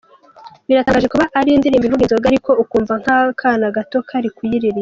[0.67, 4.79] Biratangaje kuba ari indirimbo ivuga inzoga ariko ukumva n’akana gato kari kuyiririmba.